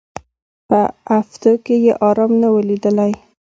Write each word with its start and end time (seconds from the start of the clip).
په 0.67 0.79
هفتو 1.13 1.51
کي 1.65 1.75
یې 1.85 1.93
آرام 2.07 2.31
نه 2.41 2.47
وو 2.51 2.61
لیدلی 2.69 3.11